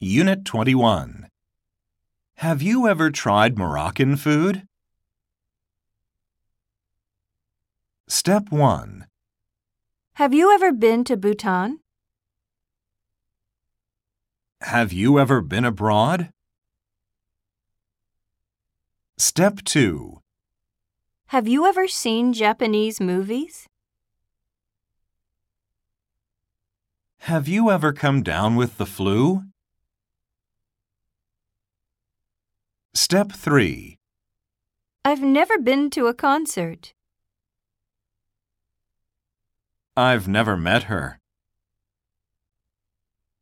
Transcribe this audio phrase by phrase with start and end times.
[0.00, 1.26] Unit 21.
[2.36, 4.62] Have you ever tried Moroccan food?
[8.06, 9.06] Step 1.
[10.14, 11.80] Have you ever been to Bhutan?
[14.60, 16.30] Have you ever been abroad?
[19.16, 20.20] Step 2.
[21.26, 23.66] Have you ever seen Japanese movies?
[27.22, 29.42] Have you ever come down with the flu?
[33.10, 33.96] Step 3.
[35.02, 36.92] I've never been to a concert.
[39.96, 41.18] I've never met her.